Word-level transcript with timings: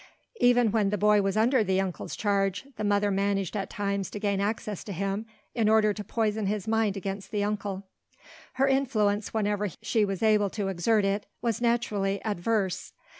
Even 0.39 0.71
when 0.71 0.89
the 0.89 0.97
boy 0.97 1.21
was 1.21 1.37
under 1.37 1.63
the 1.63 1.79
uncle's 1.79 2.15
charge, 2.15 2.65
the 2.75 2.83
mother 2.83 3.11
managed 3.11 3.55
at 3.55 3.69
times 3.69 4.09
to 4.09 4.19
gain 4.19 4.41
access 4.41 4.83
to 4.83 4.91
him 4.93 5.27
in 5.53 5.69
order 5.69 5.93
to 5.93 6.03
poison 6.03 6.47
his 6.47 6.67
mind 6.67 6.97
against 6.97 7.29
the 7.29 7.43
uncle. 7.43 7.83
Her 8.53 8.67
influence 8.67 9.31
whenever 9.31 9.69
she 9.83 10.03
was 10.03 10.23
able 10.23 10.49
to 10.49 10.69
exert 10.69 11.05
it 11.05 11.27
was 11.39 11.61
naturally 11.61 12.19
adverse. 12.25 12.93